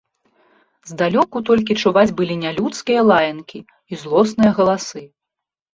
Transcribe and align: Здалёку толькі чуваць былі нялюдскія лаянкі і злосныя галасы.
Здалёку 0.91 1.37
толькі 1.51 1.77
чуваць 1.83 2.07
былі 2.23 2.39
нялюдскія 2.45 3.07
лаянкі 3.13 3.59
і 3.71 3.93
злосныя 4.07 4.51
галасы. 4.59 5.01